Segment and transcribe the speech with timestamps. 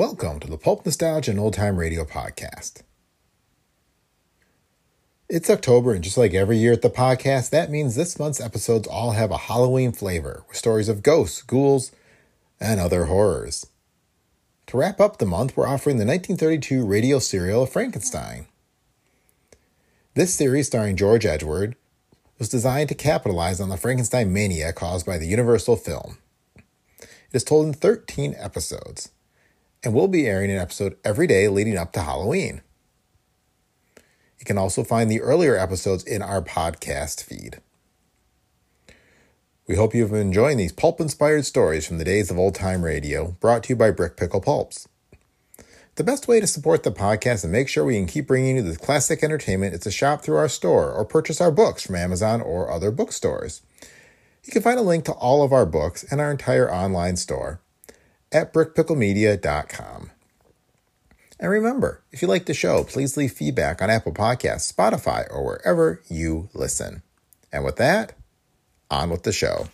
[0.00, 2.84] Welcome to the Pulp Nostalgia and Old Time Radio podcast.
[5.28, 8.88] It's October, and just like every year at the podcast, that means this month's episodes
[8.88, 11.92] all have a Halloween flavor with stories of ghosts, ghouls,
[12.58, 13.66] and other horrors.
[14.68, 18.46] To wrap up the month, we're offering the 1932 radio serial Frankenstein.
[20.14, 21.76] This series, starring George Edward,
[22.38, 26.16] was designed to capitalize on the Frankenstein mania caused by the Universal film.
[26.56, 29.10] It is told in 13 episodes
[29.82, 32.62] and we'll be airing an episode every day leading up to Halloween.
[34.38, 37.60] You can also find the earlier episodes in our podcast feed.
[39.66, 42.84] We hope you've been enjoying these pulp inspired stories from the days of old time
[42.84, 44.88] radio, brought to you by Brick Pickle Pulps.
[45.96, 48.62] The best way to support the podcast and make sure we can keep bringing you
[48.62, 52.40] the classic entertainment is to shop through our store or purchase our books from Amazon
[52.40, 53.62] or other bookstores.
[54.44, 57.60] You can find a link to all of our books and our entire online store
[58.32, 60.10] at brickpicklemedia.com.
[61.38, 65.44] And remember, if you like the show, please leave feedback on Apple Podcasts, Spotify, or
[65.44, 67.02] wherever you listen.
[67.50, 68.12] And with that,
[68.90, 69.68] on with the show.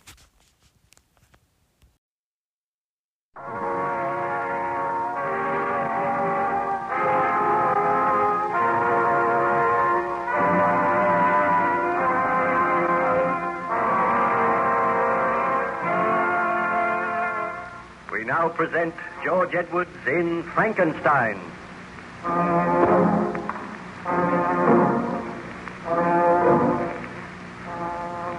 [18.47, 21.39] Now present George Edwards in Frankenstein.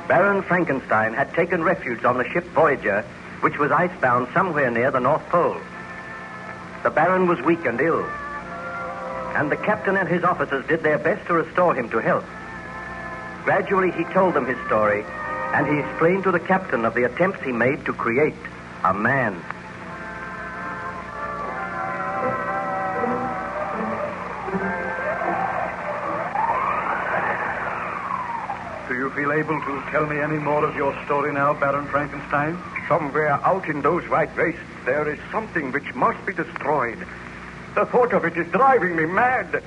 [0.09, 3.03] Baron Frankenstein had taken refuge on the ship Voyager,
[3.41, 5.61] which was icebound somewhere near the North Pole.
[6.84, 8.05] The Baron was weak and ill,
[9.36, 12.27] and the captain and his officers did their best to restore him to health.
[13.45, 15.05] Gradually, he told them his story,
[15.53, 18.34] and he explained to the captain of the attempts he made to create
[18.84, 19.39] a man.
[28.98, 32.59] You feel able to tell me any more of your story now, Baron Frankenstein?
[32.89, 36.98] Somewhere out in those white wastes, there is something which must be destroyed.
[37.75, 39.63] The thought of it is driving me mad.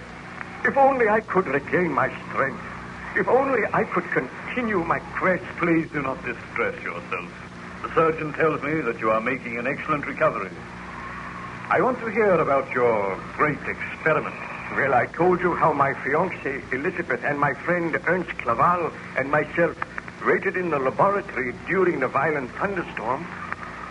[0.66, 2.62] If only I could regain my strength.
[3.16, 5.44] If only I could continue my quest.
[5.58, 7.32] Please do not distress yourself.
[7.84, 10.52] The surgeon tells me that you are making an excellent recovery.
[11.70, 14.51] I want to hear about your great experiment.
[14.76, 19.76] Well, I told you how my fiancée, Elizabeth, and my friend Ernst Clerval and myself
[20.26, 23.26] waited in the laboratory during the violent thunderstorm,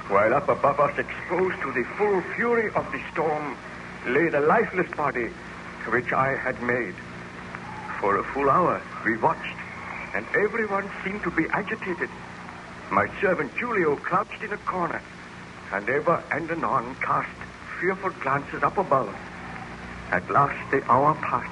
[0.09, 3.57] while up above us, exposed to the full fury of the storm,
[4.07, 5.29] lay the lifeless body
[5.93, 6.95] which I had made.
[8.01, 9.57] For a full hour, we watched,
[10.15, 12.09] and everyone seemed to be agitated.
[12.91, 15.03] My servant Julio crouched in a corner,
[15.73, 17.37] and ever and anon cast
[17.79, 19.15] fearful glances up above.
[20.11, 21.51] At last the hour passed,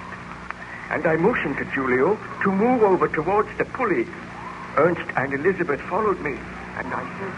[0.90, 4.06] and I motioned to Julio to move over towards the pulley.
[4.76, 6.32] Ernst and Elizabeth followed me,
[6.76, 7.32] and I said,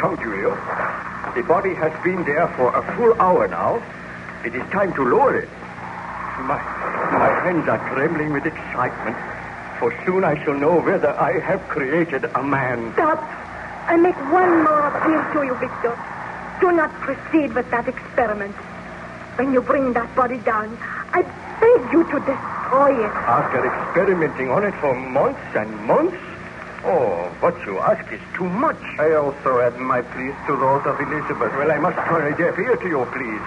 [0.00, 0.56] Come, Julio.
[1.34, 3.82] The body has been there for a full hour now.
[4.44, 5.48] It is time to lower it.
[6.48, 6.60] My,
[7.12, 9.16] my hands are trembling with excitement,
[9.78, 12.92] for soon I shall know whether I have created a man.
[12.94, 13.20] Stop.
[13.86, 15.96] I make one more appeal to you, Victor.
[16.60, 18.56] Do not proceed with that experiment.
[19.36, 20.78] When you bring that body down,
[21.12, 21.20] I
[21.60, 23.12] beg you to destroy it.
[23.28, 26.16] After experimenting on it for months and months?
[26.84, 28.80] Oh, what you ask is too much.
[28.98, 31.52] I also add my pleas to those of Elizabeth.
[31.52, 33.42] Well, I must turn a deaf ear to your pleas.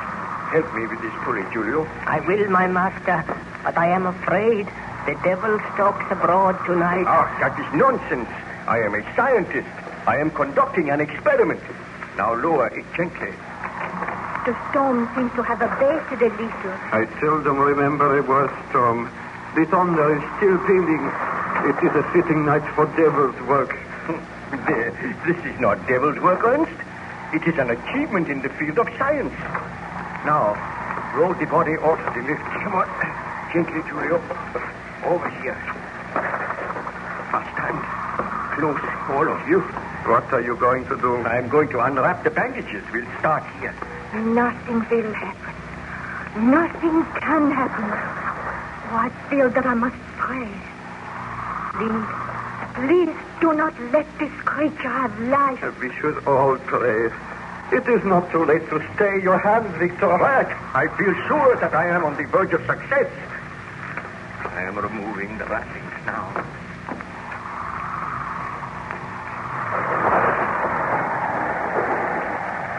[0.54, 1.86] Help me with this pulley, Julio.
[2.06, 3.26] I will, my master,
[3.64, 4.68] but I am afraid
[5.06, 7.06] the devil stalks abroad tonight.
[7.08, 8.30] Ah, that is nonsense.
[8.68, 9.70] I am a scientist.
[10.06, 11.62] I am conducting an experiment.
[12.18, 13.34] Now lower it gently.
[14.46, 16.72] The storm seems to have abated a little.
[16.96, 19.12] I seldom remember a worse storm.
[19.56, 21.04] The thunder is still pealing.
[21.68, 23.76] It is a fitting night for devil's work.
[25.28, 26.72] this is not devil's work, Ernst.
[27.34, 29.36] It is an achievement in the field of science.
[30.24, 30.56] Now,
[31.16, 32.42] roll the body out of the lift.
[32.64, 32.88] Come on.
[33.52, 34.24] Gently, Julio.
[35.04, 35.60] Over here.
[37.30, 37.84] Fast time.
[38.56, 39.60] Close, all of you.
[40.08, 41.18] What are you going to do?
[41.18, 42.84] I'm going to unwrap the bandages.
[42.94, 43.76] We'll start here.
[44.14, 45.50] Nothing will happen.
[46.36, 47.90] Nothing can happen.
[48.92, 50.50] Oh, I feel that I must pray.
[51.74, 52.06] Please,
[52.76, 55.62] please do not let this creature have life.
[55.80, 57.12] We should all pray.
[57.72, 60.12] It is not too late to stay your hand, Victor.
[60.12, 63.12] I feel sure that I am on the verge of success.
[64.44, 66.30] I am removing the wrappings now.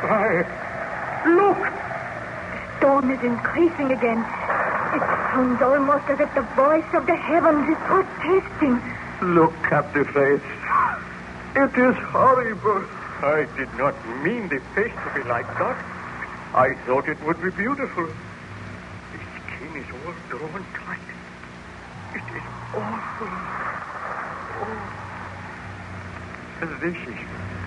[0.06, 0.60] Why,
[1.26, 1.80] look!
[2.80, 4.18] vibration is increasing again.
[4.18, 8.80] It sounds almost as if the voice of the heavens is protesting.
[9.34, 10.42] Look at the face.
[11.56, 12.84] It is horrible.
[13.22, 13.94] I did not
[14.24, 15.76] mean the face to be like that.
[16.54, 18.06] I thought it would be beautiful.
[18.06, 20.98] The skin is all drawn tight.
[22.14, 22.42] It is
[22.74, 23.28] awful.
[24.62, 24.96] Oh.
[26.80, 27.18] This is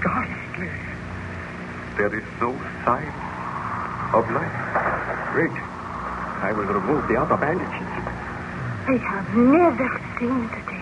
[0.01, 0.71] ghastly.
[1.97, 2.51] There is no
[2.83, 3.13] sign
[4.13, 5.22] of life.
[5.35, 5.49] Wait.
[6.43, 7.87] I will remove the other bandages.
[8.85, 9.89] I have never
[10.19, 10.79] seen such a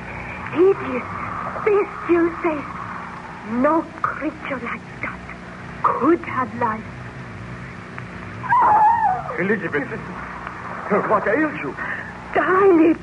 [0.57, 1.07] hideous,
[1.63, 2.71] bestial face.
[3.61, 5.19] No creature like that
[5.83, 6.83] could have life.
[9.39, 9.87] Elizabeth,
[11.09, 11.71] what ails you?
[12.33, 12.99] The eyelids.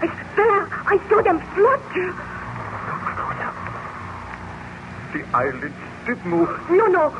[0.00, 2.14] I swear I saw them flutter.
[5.12, 5.74] The eyelids
[6.06, 6.48] did move.
[6.70, 7.12] No, no.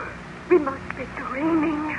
[0.49, 1.95] We must be dreaming.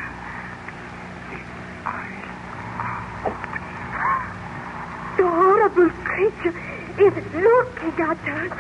[5.16, 6.54] The horrible creature
[7.02, 8.54] is looking at us.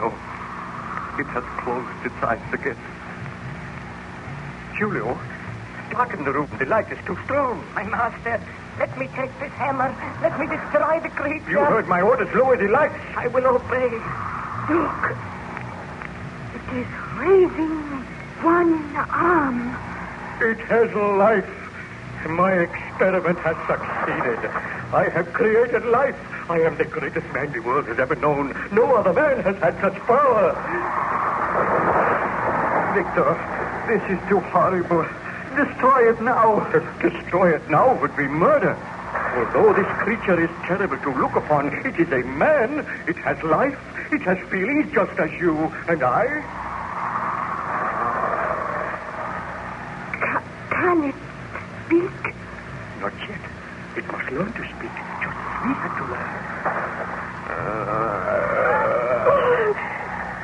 [0.00, 0.08] No.
[1.20, 2.78] It has closed its eyes again.
[4.78, 5.18] Julio,
[5.90, 6.48] darken the room.
[6.58, 7.62] The light is too strong.
[7.74, 8.40] My master,
[8.78, 9.92] let me take this hammer.
[10.22, 11.50] Let me destroy the creature.
[11.50, 12.34] You heard my orders.
[12.34, 12.96] Lower the lights.
[13.16, 13.90] I will obey.
[14.72, 15.02] Look.
[16.56, 16.88] It is
[17.20, 18.00] raising
[18.40, 19.76] one arm.
[20.40, 21.59] It has life.
[22.28, 24.38] My experiment has succeeded.
[24.92, 26.16] I have created life.
[26.48, 28.54] I am the greatest man the world has ever known.
[28.72, 30.52] No other man has had such power.
[32.94, 33.34] Victor,
[33.88, 35.04] this is too horrible.
[35.56, 36.60] Destroy it now.
[37.00, 38.76] Destroy it now would be murder.
[39.36, 42.80] Although this creature is terrible to look upon, it is a man.
[43.08, 43.78] It has life.
[44.12, 45.56] It has feelings just as you
[45.88, 46.26] and I.
[50.20, 51.14] Ca- can it
[51.86, 52.34] speak?
[53.00, 53.40] Not yet.
[53.96, 56.30] It must learn to speak, just as we had to learn.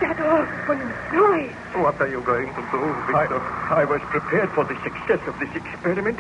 [0.00, 0.76] That awful
[1.16, 1.52] noise.
[1.82, 3.38] What are you going to do, Victor?
[3.38, 6.18] I, I was prepared for the success of this experiment.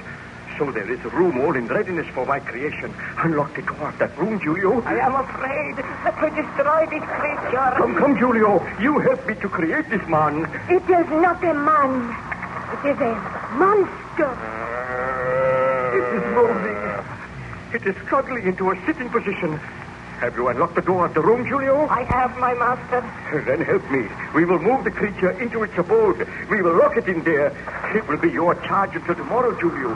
[0.56, 2.94] So there is a room all in readiness for my creation.
[3.18, 4.80] Unlock the door of that room, Julio.
[4.82, 5.76] I am afraid.
[6.06, 7.74] Let me destroy this creature.
[7.76, 8.64] Come, come, Julio.
[8.80, 10.46] You help me to create this man.
[10.70, 12.08] It is not a man.
[12.72, 13.12] It is a
[13.58, 14.32] monster.
[15.92, 16.86] It is moving.
[17.74, 19.60] It is struggling into a sitting position.
[20.20, 21.86] Have you unlocked the door of the room, Julio?
[21.88, 23.04] I have, my master.
[23.44, 24.08] Then help me.
[24.34, 26.26] We will move the creature into its abode.
[26.48, 27.52] We will lock it in there.
[27.94, 29.92] It will be your charge until tomorrow, Julio.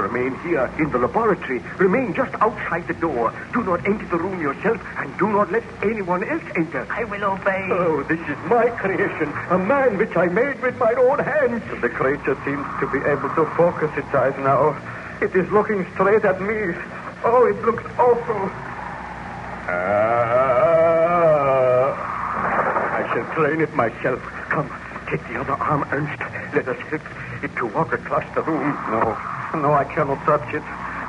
[0.00, 1.58] Remain here in the laboratory.
[1.78, 3.34] Remain just outside the door.
[3.52, 6.86] Do not enter the room yourself, and do not let anyone else enter.
[6.90, 7.68] I will obey.
[7.70, 9.28] Oh, this is my creation.
[9.50, 11.62] A man which I made with my own hands.
[11.80, 14.78] The creature seems to be able to focus its eyes now.
[15.20, 16.74] It is looking straight at me.
[17.24, 18.50] Oh, it looks awful.
[19.66, 21.24] Ah.
[22.98, 24.20] I shall train it myself.
[24.50, 24.70] Come,
[25.10, 26.20] take the other arm, Ernst.
[26.54, 27.02] Let us help
[27.42, 28.76] it to walk across the room.
[28.90, 29.16] No,
[29.60, 30.62] no, I cannot touch it.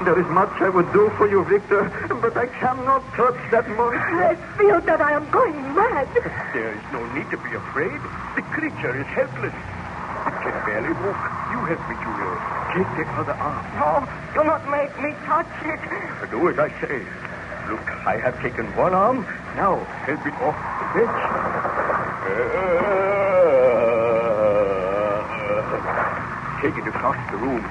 [0.04, 1.88] There is much I would do for you, Victor,
[2.22, 4.24] but I cannot touch that monster.
[4.28, 6.08] I feel that I am going mad.
[6.52, 8.02] There is no need to be afraid.
[8.36, 9.56] The creature is helpless.
[9.56, 11.16] It can barely walk.
[11.54, 12.32] You help me, Julio.
[12.76, 13.64] Take the other arm.
[13.80, 14.04] No,
[14.36, 15.80] do not make me touch it.
[16.30, 17.25] Do as I say.
[17.70, 19.26] Look, I have taken one arm.
[19.56, 21.20] Now, help it off the bench.
[26.62, 27.62] Take it across the room.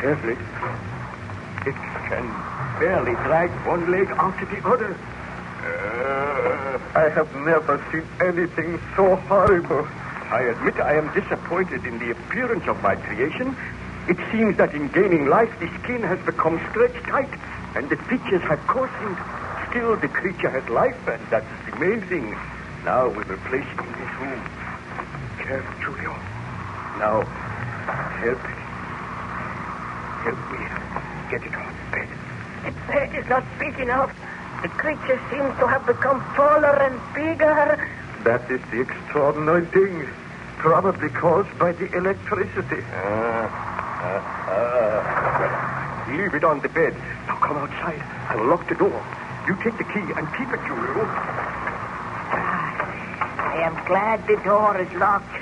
[0.00, 0.38] Carefully.
[1.66, 1.76] It
[2.08, 2.24] can
[2.80, 4.96] barely drag one leg after the other.
[6.94, 9.86] I have never seen anything so horrible.
[10.30, 13.54] I admit I am disappointed in the appearance of my creation.
[14.08, 17.28] It seems that in gaining life, the skin has become stretched tight
[17.74, 19.18] and the features have coarsened.
[19.70, 22.36] Still, the creature has life, and that's the main thing.
[22.84, 24.40] Now we will place it in this room.
[25.38, 26.10] Careful, Julio.
[26.98, 27.22] Now,
[28.18, 28.56] help me.
[30.26, 30.60] Help me
[31.30, 32.08] get it on the bed.
[32.64, 34.12] The bed is not big enough.
[34.62, 37.78] The creature seems to have become taller and bigger.
[38.24, 40.08] That is the extraordinary thing.
[40.58, 42.82] Probably caused by the electricity.
[42.92, 43.48] Ah,
[44.02, 45.79] ah, ah.
[46.16, 46.94] Leave it on the bed.
[47.26, 48.02] Now come outside.
[48.28, 49.04] I will lock the door.
[49.46, 51.04] You take the key and keep it, Julio.
[53.40, 55.36] I am glad the door is locked.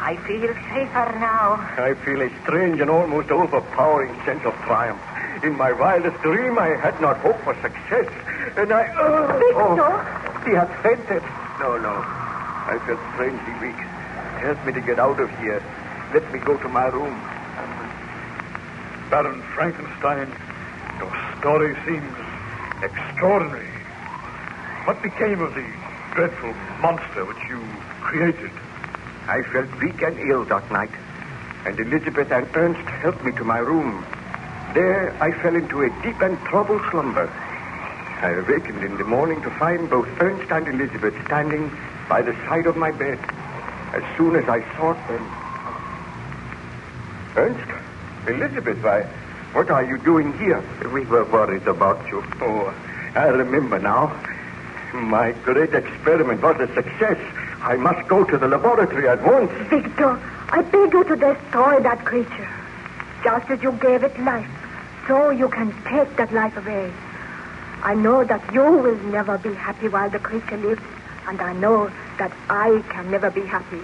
[0.00, 1.60] I feel safer now.
[1.76, 5.00] I feel a strange and almost overpowering sense of triumph.
[5.44, 8.08] In my wildest dream, I had not hoped for success.
[8.56, 8.92] And I.
[8.96, 9.88] Oh, Victor?
[9.88, 11.22] Oh, he has fainted.
[11.60, 11.92] No, no.
[11.92, 13.76] I felt strangely weak.
[14.40, 15.62] Help me to get out of here.
[16.14, 17.14] Let me go to my room.
[19.10, 20.30] Baron Frankenstein,
[20.98, 22.14] your story seems
[22.80, 23.66] extraordinary.
[24.86, 25.66] What became of the
[26.14, 27.58] dreadful monster which you
[28.00, 28.52] created?
[29.26, 30.94] I felt weak and ill that night,
[31.66, 34.06] and Elizabeth and Ernst helped me to my room.
[34.74, 37.26] There I fell into a deep and troubled slumber.
[38.22, 41.68] I awakened in the morning to find both Ernst and Elizabeth standing
[42.08, 43.18] by the side of my bed.
[43.90, 45.26] As soon as I saw them.
[47.36, 47.79] Ernst?
[48.30, 49.02] Elizabeth, why,
[49.52, 50.62] what are you doing here?
[50.92, 52.22] We were worried about you.
[52.40, 52.72] Oh,
[53.16, 54.14] I remember now.
[54.94, 57.18] My great experiment was a success.
[57.60, 59.50] I must go to the laboratory at once.
[59.68, 60.18] Victor,
[60.50, 62.48] I beg you to destroy that creature.
[63.22, 64.48] Just as you gave it life,
[65.06, 66.92] so you can take that life away.
[67.82, 70.82] I know that you will never be happy while the creature lives,
[71.26, 73.80] and I know that I can never be happy.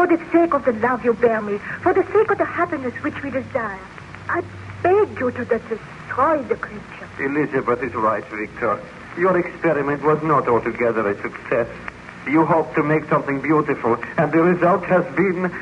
[0.00, 2.94] For the sake of the love you bear me, for the sake of the happiness
[3.02, 3.78] which we desire,
[4.30, 4.42] I
[4.82, 7.06] beg you to destroy the creature.
[7.18, 8.80] Elizabeth is right, Victor.
[9.18, 11.68] Your experiment was not altogether a success.
[12.26, 15.52] You hoped to make something beautiful, and the result has been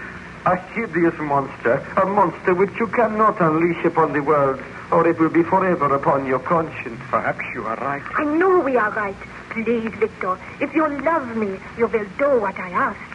[0.47, 5.31] a hideous monster, a monster which you cannot unleash upon the world, or it will
[5.31, 7.01] be forever upon your conscience.
[7.11, 8.03] Perhaps you are right.
[8.15, 9.17] I know we are right.
[9.51, 13.08] Please, Victor, if you love me, you will do what I ask.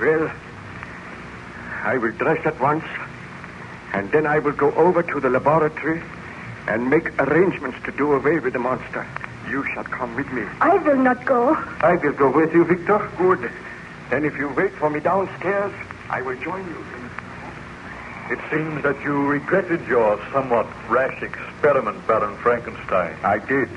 [0.00, 0.32] Well,
[1.84, 2.84] I will dress at once,
[3.92, 6.02] and then I will go over to the laboratory
[6.68, 9.06] and make arrangements to do away with the monster.
[9.50, 10.42] You shall come with me.
[10.60, 11.54] I will not go.
[11.80, 13.10] I will go with you, Victor.
[13.18, 13.50] Good.
[14.08, 15.72] Then if you wait for me downstairs,
[16.08, 16.84] I will join you.
[18.30, 23.16] It seems that you regretted your somewhat rash experiment, Baron Frankenstein.
[23.24, 23.68] I did,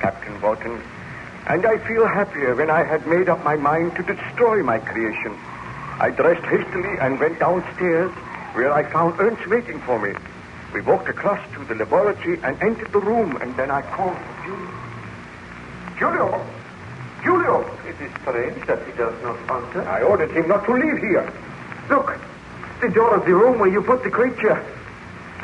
[0.00, 0.82] Captain Walton.
[1.46, 5.38] And I feel happier when I had made up my mind to destroy my creation.
[6.00, 8.10] I dressed hastily and went downstairs,
[8.54, 10.14] where I found Ernst waiting for me.
[10.72, 14.32] We walked across to the laboratory and entered the room, and then I called for
[14.42, 14.70] Julio.
[15.98, 16.46] Julio!
[17.22, 17.60] Julio!
[17.86, 19.82] It is strange that he does not answer.
[19.82, 21.30] I ordered him not to leave here.
[21.90, 22.18] Look,
[22.80, 24.64] the door of the room where you put the creature.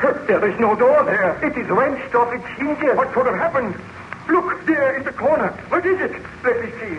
[0.01, 1.37] There is no door there.
[1.45, 2.97] It is wrenched off its hinges.
[2.97, 3.79] What could have happened?
[4.27, 5.49] Look, there in the corner.
[5.69, 6.13] What is it?
[6.43, 6.95] Let me see.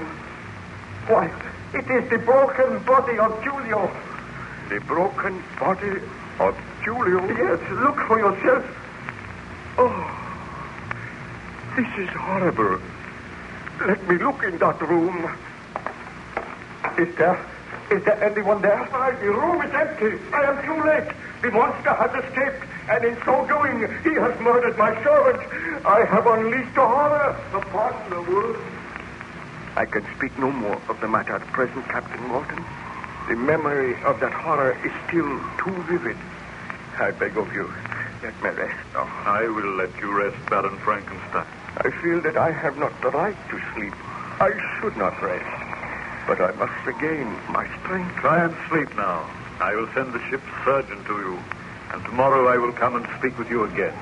[1.11, 1.29] Why,
[1.75, 3.91] it is the broken body of Julio.
[4.69, 6.01] The broken body
[6.39, 7.27] of Julio?
[7.29, 8.65] Yes, look for yourself.
[9.79, 10.19] Oh,
[11.77, 12.81] this is horrible.
[13.87, 15.31] Let me look in that room.
[16.99, 17.47] Is there,
[17.91, 18.85] is there anyone there?
[18.91, 20.19] Why, the room is empty.
[20.33, 21.15] I am too late.
[21.43, 25.87] The monster has escaped, and in so doing, he has murdered my servant.
[25.87, 28.57] I have unleashed a horror upon the world.
[29.79, 32.65] I can speak no more of the matter at present, Captain Walton.
[33.29, 36.17] The memory of that horror is still too vivid.
[36.99, 37.71] I beg of you,
[38.21, 39.07] let me rest now.
[39.07, 41.47] I will let you rest, Baron Frankenstein.
[41.77, 43.95] I feel that I have not the right to sleep.
[44.43, 45.47] I should not rest.
[46.27, 48.17] But I must regain my strength.
[48.17, 49.31] Try and sleep now.
[49.61, 51.39] I will send the ship's surgeon to you,
[51.93, 53.95] and tomorrow I will come and speak with you again.